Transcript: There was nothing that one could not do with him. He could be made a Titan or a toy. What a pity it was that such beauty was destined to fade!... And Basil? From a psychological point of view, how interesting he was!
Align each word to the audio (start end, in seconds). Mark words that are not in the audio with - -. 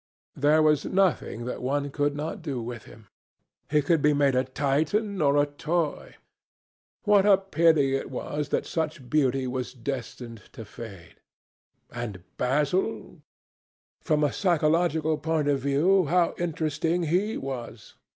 There 0.35 0.63
was 0.63 0.83
nothing 0.83 1.45
that 1.45 1.61
one 1.61 1.91
could 1.91 2.15
not 2.15 2.41
do 2.41 2.59
with 2.59 2.85
him. 2.85 3.05
He 3.69 3.83
could 3.83 4.01
be 4.01 4.13
made 4.13 4.33
a 4.33 4.43
Titan 4.43 5.21
or 5.21 5.37
a 5.37 5.45
toy. 5.45 6.15
What 7.03 7.23
a 7.27 7.37
pity 7.37 7.95
it 7.95 8.09
was 8.09 8.49
that 8.49 8.65
such 8.65 9.11
beauty 9.11 9.45
was 9.45 9.75
destined 9.75 10.41
to 10.53 10.65
fade!... 10.65 11.17
And 11.91 12.23
Basil? 12.37 13.21
From 14.01 14.23
a 14.23 14.33
psychological 14.33 15.19
point 15.19 15.47
of 15.47 15.59
view, 15.59 16.05
how 16.05 16.33
interesting 16.39 17.03
he 17.03 17.37
was! 17.37 17.93